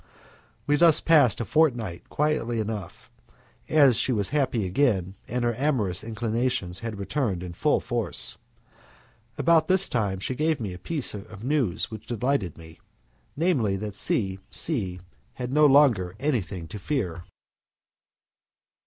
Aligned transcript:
We 0.65 0.77
thus 0.77 0.99
passed 0.99 1.39
a 1.39 1.45
fortnight 1.45 2.09
quietly 2.09 2.59
enough, 2.59 3.11
as 3.69 3.97
she 3.97 4.11
was 4.11 4.29
happy 4.29 4.65
again, 4.65 5.13
and 5.27 5.43
her 5.43 5.53
amorous 5.55 6.03
inclinations 6.03 6.79
had 6.79 6.97
returned 6.97 7.43
in 7.43 7.53
full 7.53 7.79
force. 7.79 8.35
About 9.37 9.67
this 9.67 9.87
time 9.87 10.17
she 10.19 10.33
gave 10.33 10.59
me 10.59 10.73
a 10.73 10.79
piece 10.79 11.13
of 11.13 11.43
news 11.43 11.91
which 11.91 12.07
delighted 12.07 12.57
me 12.57 12.79
namely, 13.37 13.75
that 13.77 13.93
C 13.93 14.39
C 14.49 14.99
had 15.35 15.53
no 15.53 15.67
longer 15.67 16.15
anything 16.19 16.67
to 16.69 16.79
fear. 16.79 17.25